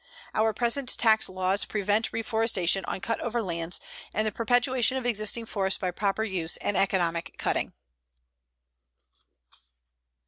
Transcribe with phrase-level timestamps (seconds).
[0.33, 3.79] Our present tax laws prevent reforestation on cut over lands
[4.15, 7.73] and the perpetuation of existing forests by proper use and economic cutting.